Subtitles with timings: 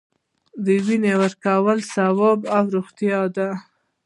[0.63, 3.49] د وینې ورکول ثواب او روغتیا ده